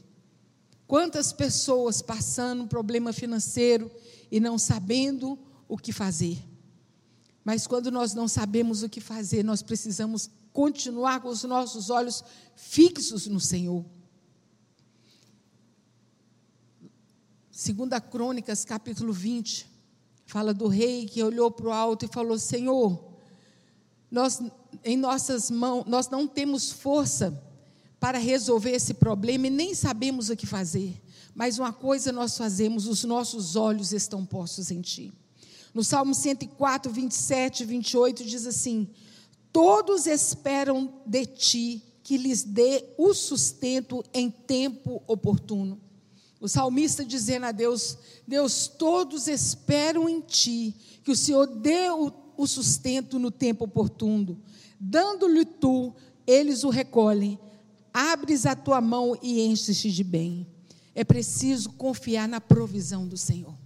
Quantas 0.88 1.32
pessoas 1.32 2.02
passando 2.02 2.66
problema 2.66 3.14
financeiro 3.14 3.92
e 4.32 4.40
não 4.40 4.58
sabendo 4.58 5.38
o 5.68 5.78
que 5.78 5.94
fazer? 5.94 6.44
Mas 7.46 7.68
quando 7.68 7.92
nós 7.92 8.16
não 8.16 8.28
sabemos 8.28 8.82
o 8.82 8.90
que 8.90 9.00
fazer, 9.00 9.44
nós 9.44 9.62
precisamos 9.62 10.32
continuar 10.52 11.22
com 11.22 11.30
os 11.30 11.44
nossos 11.44 11.92
olhos 11.92 12.24
fixos 12.56 13.28
no 13.28 13.40
Senhor. 13.40 13.86
Segunda 17.52 18.02
Crônicas, 18.02 18.66
capítulo 18.66 19.14
20, 19.14 19.72
fala 20.26 20.54
do 20.54 20.68
rei 20.68 21.06
que 21.06 21.24
olhou 21.24 21.52
para 21.52 21.68
o 21.68 21.72
alto 21.72 22.06
e 22.06 22.08
falou: 22.08 22.38
Senhor, 22.38 23.04
nós 24.10 24.42
em 24.84 24.98
nossas 24.98 25.52
mãos, 25.52 25.86
nós 25.86 26.10
não 26.10 26.28
temos 26.28 26.72
força 26.72 27.42
para 28.00 28.18
resolver 28.18 28.72
esse 28.72 28.94
problema 28.94 29.48
e 29.48 29.50
nem 29.50 29.74
sabemos 29.74 30.30
o 30.30 30.36
que 30.36 30.46
fazer. 30.46 31.02
Mas 31.34 31.58
uma 31.58 31.74
coisa 31.74 32.12
nós 32.12 32.38
fazemos, 32.38 32.88
os 32.88 33.04
nossos 33.04 33.56
olhos 33.56 33.92
estão 33.92 34.26
postos 34.26 34.72
em 34.72 34.82
Ti. 34.82 35.12
No 35.74 35.84
Salmo 35.84 36.14
104, 36.14 36.92
27 36.92 37.64
e 37.64 37.66
28 37.66 38.24
diz 38.24 38.46
assim: 38.46 38.88
Todos 39.52 40.06
esperam 40.06 41.02
de 41.06 41.26
Ti 41.26 41.84
que 42.04 42.18
lhes 42.18 42.44
dê 42.44 42.84
o 42.98 43.14
sustento 43.14 44.04
em 44.14 44.30
tempo 44.30 45.02
oportuno. 45.08 45.80
O 46.44 46.48
salmista 46.50 47.06
dizendo 47.06 47.46
a 47.46 47.54
Deus: 47.54 47.98
Deus, 48.28 48.68
todos 48.68 49.30
esperam 49.30 50.10
em 50.10 50.20
Ti 50.20 50.76
que 51.02 51.10
o 51.10 51.16
Senhor 51.16 51.48
dê 51.48 51.90
o, 51.90 52.12
o 52.36 52.46
sustento 52.46 53.18
no 53.18 53.32
tempo 53.32 53.64
oportuno. 53.64 54.38
Dando-lhe 54.78 55.46
tu, 55.46 55.96
eles 56.28 56.66
o 56.66 56.70
recolhem. 56.70 57.40
Abres 57.94 58.46
a 58.46 58.58
tua 58.58 58.82
mão 58.82 59.18
e 59.24 59.40
enches-te 59.40 59.90
de 59.90 60.04
bem. 60.04 60.46
É 60.94 61.06
preciso 61.06 61.70
confiar 61.72 62.28
na 62.28 62.42
provisão 62.42 63.08
do 63.08 63.16
Senhor. 63.16 63.58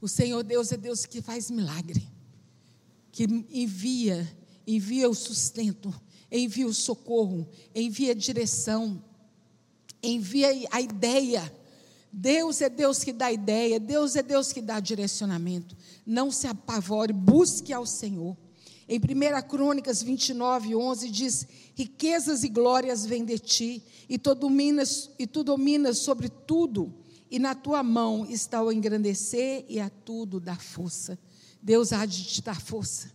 O 0.00 0.08
Senhor 0.08 0.42
Deus 0.42 0.72
é 0.72 0.78
Deus 0.78 1.04
que 1.04 1.20
faz 1.20 1.50
milagre, 1.50 2.08
que 3.12 3.24
envia, 3.50 4.26
envia 4.66 5.06
o 5.06 5.14
sustento, 5.14 5.92
envia 6.32 6.66
o 6.66 6.72
socorro, 6.72 7.46
envia 7.74 8.12
a 8.12 8.14
direção, 8.14 9.04
envia 10.02 10.48
a 10.70 10.80
ideia. 10.80 11.59
Deus 12.12 12.60
é 12.60 12.68
Deus 12.68 13.04
que 13.04 13.12
dá 13.12 13.30
ideia, 13.30 13.78
Deus 13.78 14.16
é 14.16 14.22
Deus 14.22 14.52
que 14.52 14.60
dá 14.60 14.80
direcionamento. 14.80 15.76
Não 16.04 16.30
se 16.30 16.46
apavore, 16.46 17.12
busque 17.12 17.72
ao 17.72 17.86
Senhor. 17.86 18.36
Em 18.88 18.98
1 18.98 19.48
Crônicas 19.48 20.02
29, 20.02 20.74
11 20.74 21.10
diz: 21.10 21.46
Riquezas 21.76 22.42
e 22.42 22.48
glórias 22.48 23.06
vêm 23.06 23.24
de 23.24 23.38
ti, 23.38 23.84
e 24.08 24.18
tu 24.18 24.34
dominas, 24.34 25.10
e 25.16 25.26
tu 25.26 25.44
dominas 25.44 25.98
sobre 25.98 26.28
tudo, 26.28 26.92
e 27.30 27.38
na 27.38 27.54
tua 27.54 27.84
mão 27.84 28.26
está 28.28 28.60
o 28.60 28.72
engrandecer 28.72 29.64
e 29.68 29.78
a 29.78 29.88
tudo 29.88 30.40
dar 30.40 30.60
força. 30.60 31.16
Deus 31.62 31.92
há 31.92 32.04
de 32.04 32.24
te 32.24 32.42
dar 32.42 32.60
força. 32.60 33.12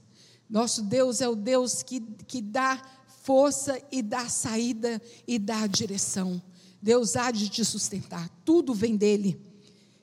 Nosso 0.49 0.81
Deus 0.83 1.19
é 1.19 1.27
o 1.27 1.35
Deus 1.35 1.83
que, 1.83 1.99
que 1.99 2.41
dá 2.41 2.81
força 3.23 3.81
e 3.91 4.01
dá 4.01 4.29
saída 4.29 5.01
e 5.27 5.37
dá 5.37 5.67
direção. 5.67 6.41
Deus 6.85 7.15
há 7.15 7.31
de 7.31 7.49
te 7.49 7.65
sustentar, 7.65 8.29
tudo 8.45 8.71
vem 8.71 8.95
dele. 8.95 9.41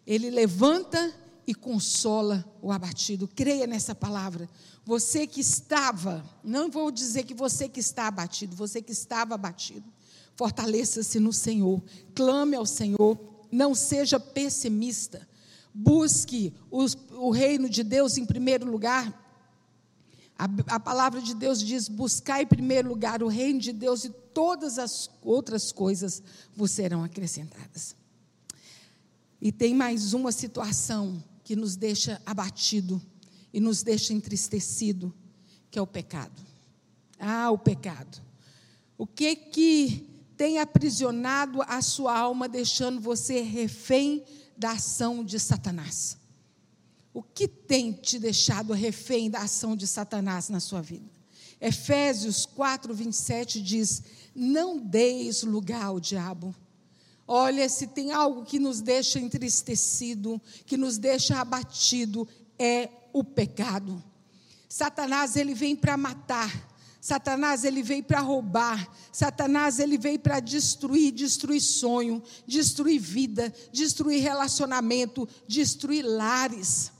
Ele 0.04 0.30
levanta 0.30 1.14
e 1.46 1.54
consola 1.54 2.44
o 2.60 2.72
abatido. 2.72 3.28
Creia 3.28 3.68
nessa 3.68 3.94
palavra. 3.94 4.50
Você 4.84 5.24
que 5.24 5.40
estava, 5.40 6.24
não 6.42 6.68
vou 6.68 6.90
dizer 6.90 7.22
que 7.22 7.34
você 7.34 7.68
que 7.68 7.78
está 7.78 8.08
abatido, 8.08 8.56
você 8.56 8.82
que 8.82 8.90
estava 8.90 9.36
abatido, 9.36 9.84
fortaleça-se 10.34 11.20
no 11.20 11.32
Senhor, 11.32 11.80
clame 12.16 12.56
ao 12.56 12.66
Senhor, 12.66 13.16
não 13.48 13.76
seja 13.76 14.18
pessimista, 14.18 15.28
busque 15.72 16.52
os, 16.68 16.98
o 17.12 17.30
reino 17.30 17.68
de 17.68 17.84
Deus 17.84 18.16
em 18.16 18.26
primeiro 18.26 18.68
lugar. 18.68 19.20
A, 20.36 20.48
a 20.74 20.80
palavra 20.80 21.22
de 21.22 21.32
Deus 21.32 21.62
diz: 21.62 21.86
buscar 21.86 22.42
em 22.42 22.46
primeiro 22.46 22.88
lugar 22.88 23.22
o 23.22 23.28
reino 23.28 23.60
de 23.60 23.72
Deus 23.72 24.04
e 24.04 24.21
todas 24.32 24.78
as 24.78 25.10
outras 25.22 25.72
coisas 25.72 26.22
vos 26.54 26.70
serão 26.70 27.04
acrescentadas. 27.04 27.96
E 29.40 29.50
tem 29.50 29.74
mais 29.74 30.14
uma 30.14 30.30
situação 30.30 31.22
que 31.42 31.56
nos 31.56 31.76
deixa 31.76 32.20
abatido 32.24 33.02
e 33.52 33.60
nos 33.60 33.82
deixa 33.82 34.12
entristecido, 34.12 35.12
que 35.70 35.78
é 35.78 35.82
o 35.82 35.86
pecado. 35.86 36.40
Ah, 37.18 37.50
o 37.50 37.58
pecado. 37.58 38.22
O 38.96 39.06
que 39.06 39.34
que 39.34 40.08
tem 40.36 40.58
aprisionado 40.58 41.60
a 41.62 41.82
sua 41.82 42.16
alma, 42.16 42.48
deixando 42.48 43.00
você 43.00 43.40
refém 43.40 44.24
da 44.56 44.72
ação 44.72 45.24
de 45.24 45.38
Satanás? 45.38 46.16
O 47.12 47.22
que 47.22 47.46
tem 47.46 47.92
te 47.92 48.18
deixado 48.18 48.72
refém 48.72 49.28
da 49.28 49.40
ação 49.40 49.76
de 49.76 49.86
Satanás 49.86 50.48
na 50.48 50.60
sua 50.60 50.80
vida? 50.80 51.21
Efésios 51.62 52.44
4, 52.44 52.92
27 52.92 53.62
diz: 53.62 54.02
Não 54.34 54.76
deis 54.76 55.44
lugar 55.44 55.84
ao 55.84 56.00
diabo. 56.00 56.52
Olha, 57.26 57.68
se 57.68 57.86
tem 57.86 58.10
algo 58.10 58.44
que 58.44 58.58
nos 58.58 58.80
deixa 58.80 59.20
entristecido, 59.20 60.42
que 60.66 60.76
nos 60.76 60.98
deixa 60.98 61.40
abatido, 61.40 62.26
é 62.58 62.88
o 63.12 63.22
pecado. 63.22 64.02
Satanás 64.68 65.36
ele 65.36 65.54
vem 65.54 65.76
para 65.76 65.96
matar. 65.96 66.72
Satanás 67.00 67.64
ele 67.64 67.82
veio 67.82 68.04
para 68.04 68.20
roubar, 68.20 68.88
Satanás 69.10 69.80
ele 69.80 69.98
veio 69.98 70.20
para 70.20 70.38
destruir, 70.38 71.10
destruir 71.10 71.60
sonho, 71.60 72.22
destruir 72.46 73.00
vida, 73.00 73.52
destruir 73.72 74.22
relacionamento, 74.22 75.28
destruir 75.48 76.04
lares. 76.04 76.92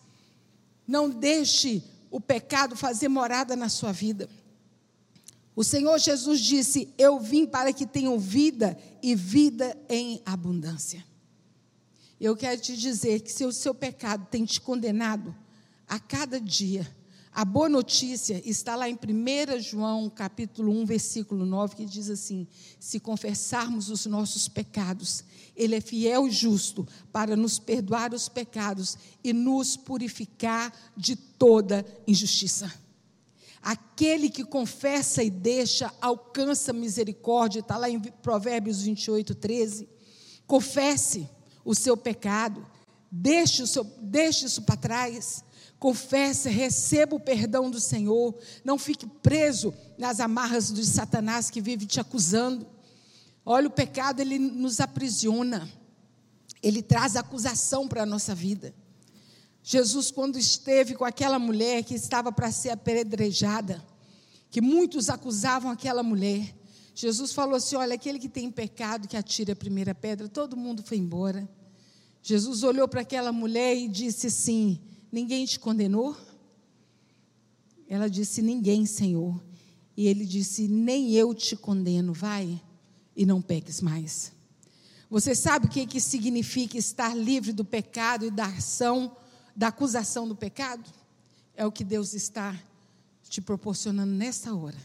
Não 0.88 1.08
deixe 1.08 1.84
o 2.10 2.20
pecado 2.20 2.74
fazer 2.74 3.08
morada 3.08 3.54
na 3.54 3.68
sua 3.68 3.92
vida. 3.92 4.28
O 5.54 5.62
Senhor 5.62 5.98
Jesus 5.98 6.40
disse: 6.40 6.88
Eu 6.96 7.20
vim 7.20 7.46
para 7.46 7.72
que 7.72 7.86
tenham 7.86 8.18
vida 8.18 8.76
e 9.02 9.14
vida 9.14 9.76
em 9.88 10.22
abundância. 10.24 11.04
Eu 12.20 12.36
quero 12.36 12.60
te 12.60 12.76
dizer 12.76 13.20
que 13.20 13.32
se 13.32 13.44
o 13.44 13.52
seu 13.52 13.74
pecado 13.74 14.26
tem 14.30 14.44
te 14.44 14.60
condenado, 14.60 15.34
a 15.88 15.98
cada 15.98 16.40
dia. 16.40 16.90
A 17.34 17.44
boa 17.44 17.68
notícia 17.68 18.42
está 18.44 18.76
lá 18.76 18.88
em 18.88 18.94
1 18.94 19.60
João, 19.60 20.08
capítulo 20.08 20.70
1, 20.82 20.86
versículo 20.86 21.44
9, 21.44 21.76
que 21.76 21.84
diz 21.84 22.08
assim: 22.08 22.46
Se 22.78 23.00
confessarmos 23.00 23.90
os 23.90 24.06
nossos 24.06 24.48
pecados, 24.48 25.24
Ele 25.56 25.74
é 25.74 25.80
fiel 25.80 26.28
e 26.28 26.30
justo 26.30 26.86
para 27.10 27.36
nos 27.36 27.58
perdoar 27.58 28.14
os 28.14 28.28
pecados 28.28 28.96
e 29.22 29.32
nos 29.32 29.76
purificar 29.76 30.72
de 30.96 31.16
toda 31.16 31.84
injustiça. 32.06 32.72
Aquele 33.62 34.28
que 34.28 34.44
confessa 34.44 35.22
e 35.22 35.30
deixa, 35.30 35.92
alcança 36.00 36.72
misericórdia, 36.72 37.60
está 37.60 37.76
lá 37.76 37.88
em 37.88 38.00
Provérbios 38.00 38.82
28, 38.82 39.34
13. 39.34 39.88
Confesse 40.46 41.28
o 41.64 41.74
seu 41.74 41.96
pecado, 41.96 42.66
deixe, 43.10 43.62
o 43.62 43.66
seu, 43.66 43.84
deixe 43.84 44.46
isso 44.46 44.62
para 44.62 44.76
trás 44.76 45.44
confesse, 45.82 46.48
receba 46.48 47.16
o 47.16 47.20
perdão 47.20 47.68
do 47.68 47.80
Senhor, 47.80 48.38
não 48.64 48.78
fique 48.78 49.04
preso 49.04 49.74
nas 49.98 50.20
amarras 50.20 50.72
de 50.72 50.84
Satanás 50.84 51.50
que 51.50 51.60
vive 51.60 51.86
te 51.86 51.98
acusando. 51.98 52.64
Olha, 53.44 53.66
o 53.66 53.70
pecado 53.70 54.20
ele 54.20 54.38
nos 54.38 54.78
aprisiona, 54.78 55.68
ele 56.62 56.84
traz 56.84 57.16
acusação 57.16 57.88
para 57.88 58.04
a 58.04 58.06
nossa 58.06 58.32
vida. 58.32 58.72
Jesus, 59.62 60.10
quando 60.10 60.38
esteve 60.38 60.94
com 60.94 61.04
aquela 61.04 61.38
mulher 61.38 61.84
que 61.84 61.94
estava 61.94 62.32
para 62.32 62.50
ser 62.50 62.70
apedrejada, 62.70 63.82
que 64.50 64.60
muitos 64.60 65.08
acusavam 65.08 65.70
aquela 65.70 66.02
mulher, 66.02 66.54
Jesus 66.94 67.32
falou 67.32 67.54
assim: 67.54 67.76
Olha, 67.76 67.94
aquele 67.94 68.18
que 68.18 68.28
tem 68.28 68.50
pecado 68.50 69.08
que 69.08 69.16
atire 69.16 69.52
a 69.52 69.56
primeira 69.56 69.94
pedra, 69.94 70.28
todo 70.28 70.56
mundo 70.56 70.82
foi 70.82 70.98
embora. 70.98 71.48
Jesus 72.22 72.62
olhou 72.62 72.86
para 72.86 73.00
aquela 73.00 73.32
mulher 73.32 73.76
e 73.76 73.88
disse 73.88 74.26
assim: 74.26 74.80
Ninguém 75.10 75.44
te 75.46 75.58
condenou? 75.58 76.16
Ela 77.88 78.08
disse: 78.08 78.42
Ninguém, 78.42 78.84
Senhor. 78.84 79.42
E 79.96 80.06
ele 80.06 80.26
disse: 80.26 80.68
Nem 80.68 81.12
eu 81.12 81.34
te 81.34 81.56
condeno, 81.56 82.12
vai 82.12 82.60
e 83.16 83.24
não 83.24 83.40
peques 83.40 83.80
mais. 83.80 84.32
Você 85.10 85.34
sabe 85.34 85.66
o 85.66 85.68
que, 85.68 85.86
que 85.86 86.00
significa 86.00 86.78
estar 86.78 87.14
livre 87.14 87.52
do 87.52 87.64
pecado 87.64 88.24
e 88.24 88.30
da 88.30 88.46
ação, 88.46 89.14
da 89.54 89.68
acusação 89.68 90.26
do 90.26 90.34
pecado? 90.34 90.88
É 91.54 91.66
o 91.66 91.72
que 91.72 91.84
Deus 91.84 92.14
está 92.14 92.58
te 93.28 93.40
proporcionando 93.40 94.12
nessa 94.12 94.54
hora, 94.54 94.76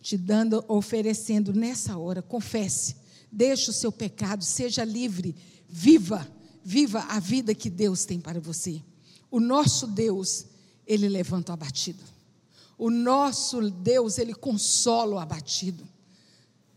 te 0.00 0.16
dando, 0.16 0.64
oferecendo 0.68 1.52
nessa 1.52 1.96
hora. 1.96 2.22
Confesse, 2.22 2.96
deixe 3.30 3.70
o 3.70 3.72
seu 3.72 3.90
pecado, 3.90 4.44
seja 4.44 4.84
livre, 4.84 5.34
viva, 5.68 6.26
viva 6.64 7.00
a 7.08 7.18
vida 7.18 7.54
que 7.54 7.70
Deus 7.70 8.04
tem 8.04 8.20
para 8.20 8.40
você. 8.40 8.82
O 9.30 9.40
nosso 9.40 9.86
Deus, 9.86 10.46
ele 10.86 11.08
levanta 11.08 11.52
o 11.52 11.54
abatido. 11.54 12.02
O 12.76 12.90
nosso 12.90 13.70
Deus, 13.70 14.18
ele 14.18 14.34
consola 14.34 15.16
o 15.16 15.18
abatido. 15.18 15.86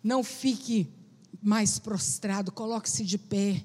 Não 0.04 0.24
fique 0.24 0.90
mais 1.42 1.80
prostrado, 1.80 2.52
coloque-se 2.52 3.04
de 3.04 3.18
pé. 3.18 3.64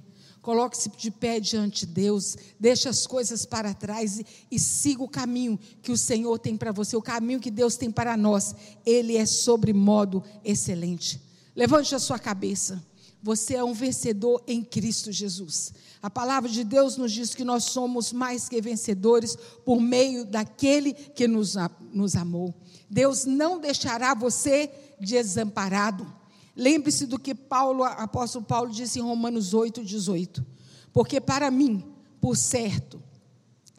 Coloque-se 0.48 0.88
de 0.96 1.10
pé 1.10 1.38
diante 1.38 1.84
de 1.84 1.92
Deus, 1.92 2.34
deixe 2.58 2.88
as 2.88 3.06
coisas 3.06 3.44
para 3.44 3.74
trás 3.74 4.18
e, 4.18 4.26
e 4.50 4.58
siga 4.58 5.02
o 5.02 5.08
caminho 5.08 5.58
que 5.82 5.92
o 5.92 5.96
Senhor 5.98 6.38
tem 6.38 6.56
para 6.56 6.72
você, 6.72 6.96
o 6.96 7.02
caminho 7.02 7.38
que 7.38 7.50
Deus 7.50 7.76
tem 7.76 7.90
para 7.90 8.16
nós. 8.16 8.54
Ele 8.86 9.18
é 9.18 9.26
sobre 9.26 9.74
modo 9.74 10.24
excelente. 10.42 11.20
Levante 11.54 11.94
a 11.94 11.98
sua 11.98 12.18
cabeça. 12.18 12.82
Você 13.22 13.56
é 13.56 13.62
um 13.62 13.74
vencedor 13.74 14.42
em 14.46 14.64
Cristo 14.64 15.12
Jesus. 15.12 15.70
A 16.00 16.08
palavra 16.08 16.48
de 16.48 16.64
Deus 16.64 16.96
nos 16.96 17.12
diz 17.12 17.34
que 17.34 17.44
nós 17.44 17.64
somos 17.64 18.10
mais 18.10 18.48
que 18.48 18.58
vencedores 18.58 19.36
por 19.66 19.78
meio 19.78 20.24
daquele 20.24 20.94
que 20.94 21.28
nos, 21.28 21.56
nos 21.92 22.16
amou. 22.16 22.54
Deus 22.88 23.26
não 23.26 23.60
deixará 23.60 24.14
você 24.14 24.70
desamparado. 24.98 26.10
Lembre-se 26.58 27.06
do 27.06 27.20
que 27.20 27.36
Paulo, 27.36 27.84
apóstolo 27.84 28.44
Paulo 28.44 28.72
disse 28.72 28.98
em 28.98 29.02
Romanos 29.02 29.54
8, 29.54 29.84
18. 29.84 30.44
Porque 30.92 31.20
para 31.20 31.52
mim, 31.52 31.84
por 32.20 32.36
certo, 32.36 33.00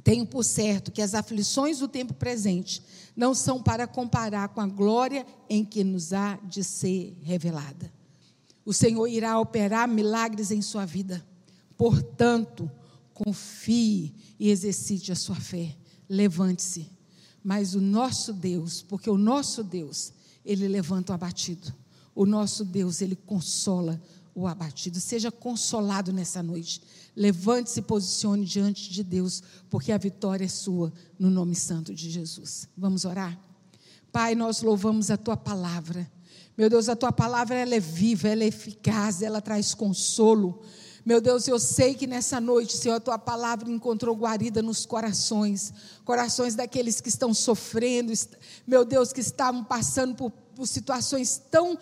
tenho 0.01 0.25
por 0.25 0.45
certo 0.45 0.89
que 0.89 1.01
as 1.01 1.13
aflições 1.13 1.79
do 1.79 1.89
tempo 1.89 2.13
presente 2.13 2.81
não 3.17 3.35
são 3.35 3.61
para 3.61 3.85
comparar 3.85 4.47
com 4.47 4.61
a 4.61 4.65
glória 4.65 5.25
em 5.49 5.65
que 5.65 5.83
nos 5.83 6.13
há 6.13 6.37
de 6.37 6.63
ser 6.63 7.17
revelada. 7.21 7.91
O 8.63 8.73
Senhor 8.73 9.07
irá 9.07 9.37
operar 9.37 9.85
milagres 9.85 10.49
em 10.49 10.61
sua 10.61 10.85
vida. 10.85 11.25
Portanto, 11.75 12.71
confie 13.13 14.15
e 14.39 14.49
exercite 14.49 15.11
a 15.11 15.15
sua 15.15 15.35
fé. 15.35 15.75
Levante-se. 16.07 16.89
Mas 17.43 17.75
o 17.75 17.81
nosso 17.81 18.31
Deus, 18.31 18.81
porque 18.81 19.09
o 19.09 19.17
nosso 19.17 19.65
Deus, 19.65 20.13
ele 20.45 20.65
levanta 20.65 21.11
o 21.11 21.15
abatido. 21.15 21.73
O 22.15 22.25
nosso 22.25 22.65
Deus, 22.65 23.01
ele 23.01 23.15
consola 23.15 24.01
o 24.35 24.47
abatido. 24.47 24.99
Seja 24.99 25.31
consolado 25.31 26.13
nessa 26.13 26.41
noite. 26.41 26.81
Levante-se 27.15 27.79
e 27.79 27.83
posicione 27.83 28.45
diante 28.45 28.89
de 28.89 29.03
Deus, 29.03 29.43
porque 29.69 29.91
a 29.91 29.97
vitória 29.97 30.45
é 30.45 30.47
sua, 30.47 30.93
no 31.17 31.29
nome 31.29 31.55
santo 31.55 31.93
de 31.93 32.09
Jesus. 32.09 32.67
Vamos 32.77 33.05
orar? 33.05 33.37
Pai, 34.11 34.35
nós 34.35 34.61
louvamos 34.61 35.11
a 35.11 35.17
tua 35.17 35.37
palavra. 35.37 36.09
Meu 36.57 36.69
Deus, 36.69 36.89
a 36.89 36.95
tua 36.95 37.11
palavra 37.11 37.55
ela 37.55 37.75
é 37.75 37.79
viva, 37.79 38.27
ela 38.27 38.43
é 38.43 38.47
eficaz, 38.47 39.21
ela 39.21 39.41
traz 39.41 39.73
consolo. 39.73 40.61
Meu 41.05 41.21
Deus, 41.21 41.47
eu 41.47 41.57
sei 41.57 41.93
que 41.93 42.05
nessa 42.05 42.39
noite, 42.39 42.75
Senhor, 42.75 42.95
a 42.95 42.99
tua 42.99 43.17
palavra 43.17 43.69
encontrou 43.69 44.15
guarida 44.15 44.61
nos 44.61 44.85
corações, 44.85 45.73
corações 46.03 46.55
daqueles 46.55 46.99
que 46.99 47.09
estão 47.09 47.33
sofrendo, 47.33 48.11
meu 48.67 48.83
Deus, 48.83 49.13
que 49.13 49.21
estavam 49.21 49.63
passando 49.63 50.15
por, 50.15 50.31
por 50.59 50.67
situações 50.67 51.41
tão, 51.49 51.79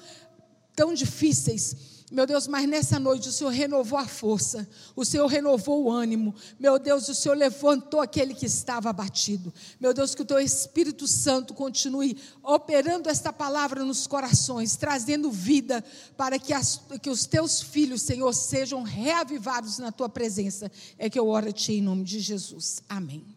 tão 0.75 0.93
difíceis. 0.93 1.97
Meu 2.11 2.27
Deus, 2.27 2.47
mas 2.47 2.69
nessa 2.69 2.99
noite 2.99 3.27
o 3.27 3.31
Senhor 3.33 3.49
renovou 3.49 3.97
a 3.99 4.07
força, 4.07 4.69
o 4.95 5.03
Senhor 5.03 5.25
renovou 5.25 5.83
o 5.83 5.91
ânimo. 5.91 6.33
Meu 6.57 6.77
Deus, 6.79 7.09
o 7.09 7.15
Senhor 7.15 7.35
levantou 7.35 7.99
aquele 7.99 8.35
que 8.35 8.45
estava 8.45 8.89
abatido. 8.89 9.51
Meu 9.77 9.93
Deus, 9.95 10.13
que 10.13 10.21
o 10.21 10.25
teu 10.25 10.39
Espírito 10.39 11.07
Santo 11.07 11.55
continue 11.55 12.15
operando 12.43 13.09
esta 13.09 13.33
palavra 13.33 13.83
nos 13.83 14.05
corações, 14.05 14.77
trazendo 14.77 15.31
vida 15.31 15.83
para 16.15 16.37
que, 16.39 16.53
as, 16.53 16.79
que 17.01 17.09
os 17.09 17.25
teus 17.25 17.61
filhos, 17.61 18.03
Senhor, 18.03 18.31
sejam 18.31 18.83
reavivados 18.83 19.79
na 19.79 19.91
tua 19.91 20.07
presença. 20.07 20.71
É 20.99 21.09
que 21.09 21.19
eu 21.19 21.27
oro 21.27 21.49
a 21.49 21.51
ti 21.51 21.73
em 21.73 21.81
nome 21.81 22.05
de 22.05 22.19
Jesus. 22.19 22.81
Amém. 22.87 23.36